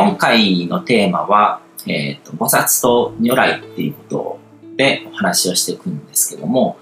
[0.00, 4.40] 今回のテーマは、えっ、ー、と、菩薩と如来っていうこと
[4.76, 6.78] でお話をしていくんですけども、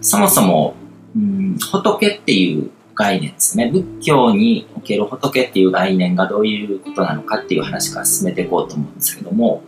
[0.00, 0.74] そもそも、
[1.14, 3.70] うん、仏っていう概念ですね。
[3.70, 9.62] 仏教における仏っていう概念がどういうことなのかっていう話から進めていこうと思うんですけども、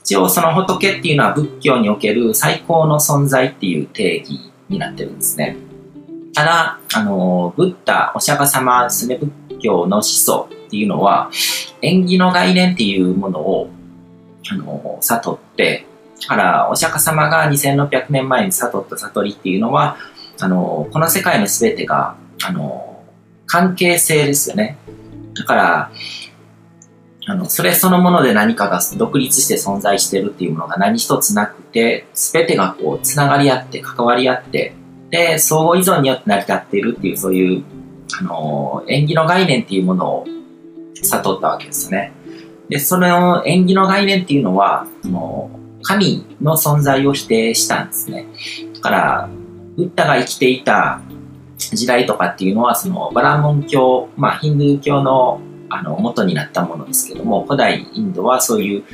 [0.00, 5.58] 一応その仏っていうのは仏教における最高の存在っていう定義になってるんですね。
[6.34, 11.30] ただ、あの、ブッダ、お釈迦様ですね、仏教の思想っていうのは、
[11.82, 13.70] 縁起の概念っていうものを、
[14.50, 15.86] あの、悟って、
[16.20, 19.96] だから、お釈迦様が2600年前に悟った悟りっていうのは、
[20.40, 23.02] あの、この世界の全てが、あの、
[23.46, 24.76] 関係性ですよね。
[25.34, 25.90] だから、
[27.26, 34.74] あの、それそのもので何かが独立して存在してるっていうものが何一つなくて、全てがこう、つながり合って、関わり合って、
[35.10, 37.64] で、相互依存によって成り立っているっていう、そういう、
[38.20, 40.26] あの、縁起の概念っていうものを
[41.02, 42.12] 悟ったわけですね。
[42.68, 48.26] で、その縁起の概念っていうのは、もう神の存在を否定したんですね。
[48.74, 49.28] だから、
[49.76, 51.00] ブッダが生きていた
[51.56, 58.84] 時代とかっていうのは、そのバラモン教、まあヒンドゥー教のあの元になったものですけども、古代インドはそういう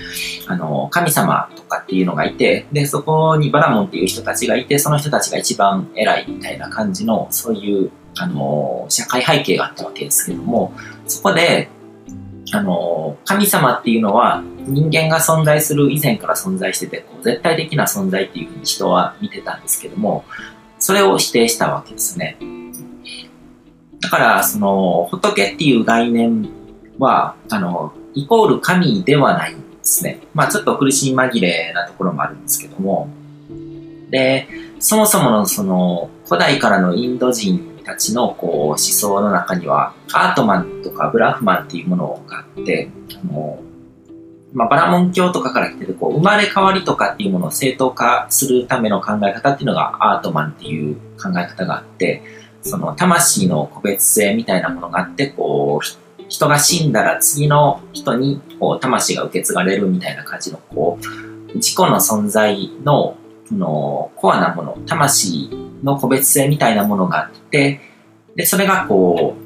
[0.48, 10.72] あの神様とかっていうのがいて、で、そこにバラモンっていう人たちがいて、その人たちが一番偉いみたいな感じの、そういうあの社会背景があったわけですけども、
[11.06, 11.68] そこで
[12.54, 20.24] あの、神様っていうのは人間が存在する以前から存在してて、こう絶対的な存在っていうふうに人は見てたんですけども、
[20.78, 22.36] それを否定したわけですね。
[24.00, 26.48] だから、その、仏っていう概念
[26.98, 30.20] は、あの、イコール神ではないんですね。
[30.34, 33.08] まあちょっと苦しい紛れなところもあるんですけども、
[34.10, 34.46] で、
[34.78, 42.90] そもそものその、古代からのインド人たちのこう思想の中には、アートマンとかブラフマンっていうものがあって、
[43.22, 43.60] あの
[44.54, 52.22] まあ、バラモン教とかから来てるこう生まれ変わりとかっていうものを正当化するための考え方っていうのがアートマンっていう考え方があって、
[52.62, 63.16] その魂の個別性みたいなものがあって、こう、人が死んだら次の人にこう魂が受け継がれるみたいな感じの、こう、自己の存在の
[63.52, 65.50] のコアなもの、魂
[65.82, 67.80] の個別性みたいなものがあって、
[68.36, 69.36] で、それがこ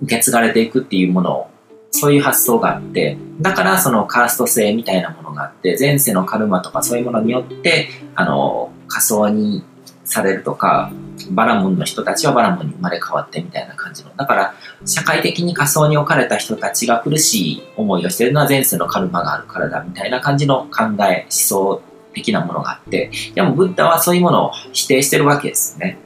[0.00, 1.50] う、受け継がれていくっていうものを、
[1.90, 9.62] そういう発想があって、だからそのカースト性みたいなものがあって、前世のカルマとかそういうものによって、あの、仮想に
[10.04, 10.90] されるとか、
[11.30, 14.10] バラモンの人たちはバラモンに生まれ変わってみたいな感じの。
[14.16, 14.54] だから、
[14.84, 21.82] 社会的に仮想に置かれた人たちが苦しい思いをしてるのは前世のカルマがあるからだみたいな感じの考え、思想
[22.12, 25.98] 的なものがあって、でもブッダはそういうものを否定してるわけですね。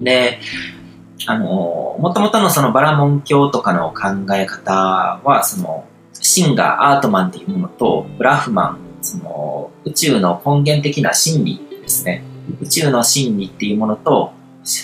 [0.00, 0.40] で、
[1.26, 12.22] あの、もともとのそのバラモン教とかの考え方は、その、シンガーアートマンっていうものと、ブラフマン、その、宇宙の根源的な真理ですね。
[12.60, 14.32] 宇宙の真理っていうものと、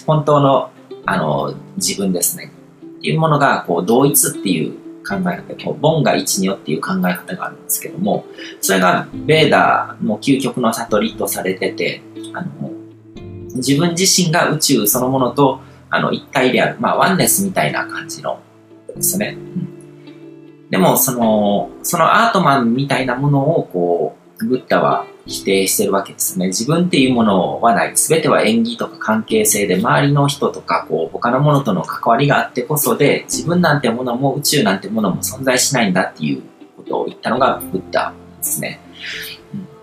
[0.07, 0.71] 本当の、
[1.07, 2.53] あの、自分ですね。
[2.83, 8.25] っていうものが、こう、同一っていう考え方、こうボンが一如っていう考え方があるんですけども、
[8.61, 12.73] それがベーダーの究極の悟りとされてて、あの
[13.55, 15.61] 自分自身が宇宙そのものと
[15.91, 18.41] あの一体である、まあワンネスみたいな感じの
[18.95, 19.37] ですね。
[19.37, 26.49] うん、でも、その、そのアートマンみたいなものをこう、ブッダは否定してるわけですね。
[26.49, 27.97] 自分っていうものはない。
[27.97, 36.43] すべては縁起とか関係性で、周りの人とか、こう、他のものとの関わりがあってこそで、自分なんてものも宇宙なんてものも存在しないんだっていう
[36.77, 38.81] ことを言ったのがブッダですね。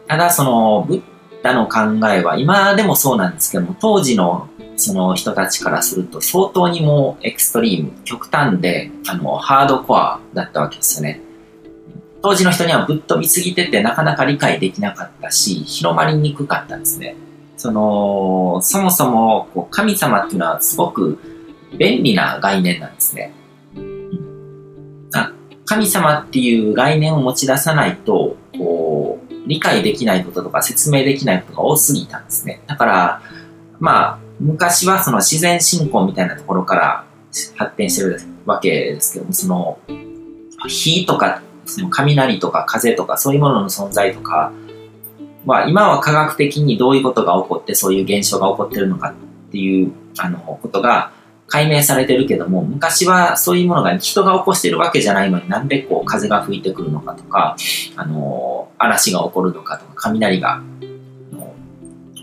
[0.07, 1.01] ただ、その、ブッ
[1.41, 11.21] ダの考えは、今でもそうなんですけども、当時のその人たちからすると相当にもうエクストリーム、極端で、あの、ハードコアだったわけですよね。
[12.21, 17.15] 当時の人にはぶっ飛びすぎててなかなか理解できなかったし、広まりにくかったんですね。
[17.57, 21.19] その、そもそもこう神様っていうのはすごく
[21.77, 23.33] 便利な概念なんですね。
[25.71, 32.61] 神様っていう概念を持ち出さないと、こう、理解できないこととか説明できないことが多すぎたんですね。
[32.67, 33.21] だから、
[33.79, 37.05] まあ、昔はその自然信仰みたいなところから
[37.55, 39.79] 発展してるわけですけども、その、
[40.67, 44.51] 火とかその雷とか風とかそういうものの存在とか
[45.45, 51.11] は、今は科学的にどういうことが起こってそういう現象が起こってるのかっていうあのことが
[51.47, 57.57] 解明されてるけども、昔はそういうものが人が起こしてるわけじゃないのになんでこう風が吹いてくるのかとか、
[57.95, 60.61] あの、嵐が起こるのかとか、雷が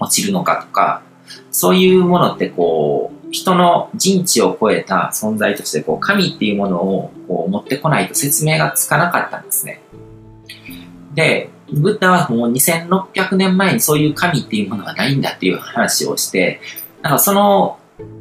[0.00, 1.02] 落ちるのかとか、
[1.50, 9.80] そういうものってこう、人の人知を超えた存在としてこう神っていうものをこう持ってこないと説明がつかなかったんですね。
[11.14, 16.60] で、ブッダはもう2600年前にそういう神っていうものがないんだっていう話をして、
[17.02, 17.78] なんかその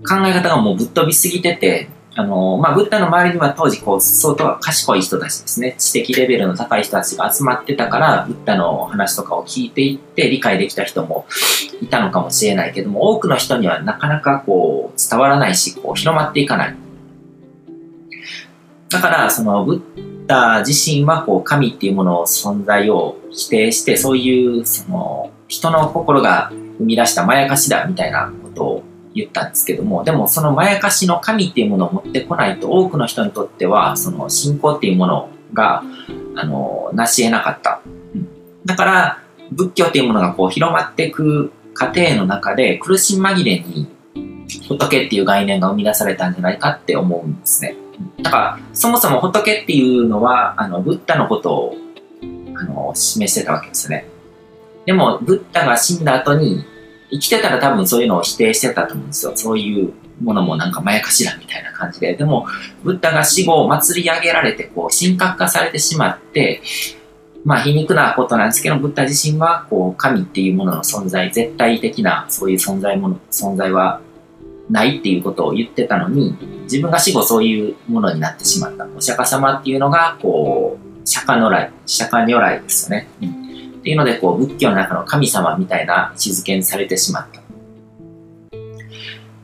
[0.07, 11.27] 考え方がもうぶっ飛びすぎてて、あの、まあ、ブッダの周りには当時こう、相当賢い人たちですね、知的レベルの高い人たちが集まってたから、ブッダの話とかを聞いていって理解できた人も
[11.79, 16.75] いたのかもしれないけども、多くの人にはなかなかこう、伝わらないし、こう、広まっていかない。
[18.89, 28.83] だから、その、ブッダ自身はこう、神っていうものの存在を否定して、そういう、その、人の心が生み出したまやかしだみたいなことを
[29.13, 35.83] 言ったんですけども、でもそのまやかしの神っていうものを持ってこないと多くの人にとっては、その信仰っていうものが、
[36.35, 37.81] あの、なし得なかった。
[38.13, 38.27] うん、
[38.65, 39.19] だから、
[39.51, 43.87] 仏教っていうものがこう広まっていく過程の中で苦し紛れに
[44.67, 47.75] 仏っていう概念が生み出されたんじゃないかって思うんですね。
[48.21, 51.75] だから、そもそも仏っていうのは、あの、ブッダのことを、
[52.55, 54.05] あの、示してたわけですね。
[54.85, 56.63] でも、ブッダが死んだ後に、
[57.09, 59.31] 生きてたら多分そういうのを否定してたと思うんですよ。
[59.35, 62.15] そういうものもなんかまやかしだみたいな感じで。
[62.15, 62.47] でも、
[62.83, 66.61] ブッダが死後を祭り上げられて、こう、神格化されてしまって、
[67.45, 74.01] まあ皮肉なことなんですけど、ブッダ自身は、こう、神っていうものの存在、絶対的なそういう存在もの、存在は
[74.69, 78.87] ないっていうことを言ってたのに、自分が死後そういうものになってしまった。
[78.95, 83.07] お釈迦様っていうのが、こう、釈迦如来、釈迦如来ですよね。
[83.21, 83.47] うん
[83.87, 87.41] っていうので、こう、仏教の中の神様みたいな位置づけにされてしまった。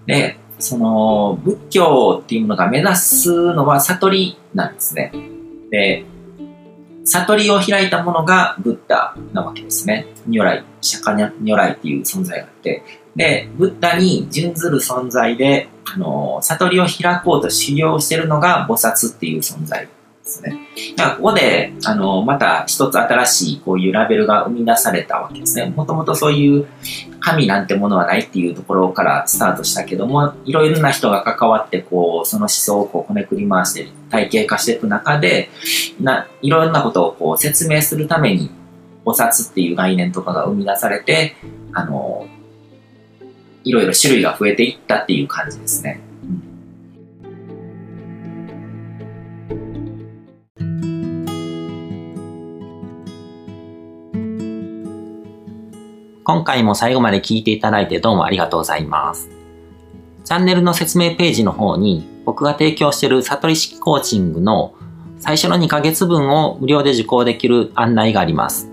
[0.06, 5.14] で、その、仏教っていうものが目指すのは悟りなんですね。
[5.72, 6.04] で、
[7.06, 10.08] 悟りを開いたものがブッダなわけですね。
[10.28, 12.84] 如来、釈迦如来っていう存在があって、
[13.15, 19.92] で、ブッダに準ずる存在で、あの、悟りを開こうと修行してるのが菩薩っていう存在で
[20.24, 20.57] すね。
[20.95, 25.71] だからここで、あの、また一つ新しいこういうラベルが生み出されたわけですね。
[25.75, 26.65] もともとそういう
[27.19, 35.50] 神なんてものはないっていうところからスタートしたけども、いろいろな人が関わって、こう、その思想をこうこねくり回して体系化していく中で、
[36.00, 38.50] な、いろんなことをこう説明するために、
[39.06, 41.36] 菩薩っていう概念とかが生み出されて、
[41.74, 42.25] あの、
[43.63, 46.01] いろいろ種類が増えていったっていう感じですね。
[56.25, 59.30] 今回も最後まで聞いていただいてどうもありがとうございます。
[60.24, 64.74] チャンネルの説明ページの方に僕が提供している悟り式コーチングの
[65.19, 68.73] 最初の2ヶ月分を無料で受講できる案内があります。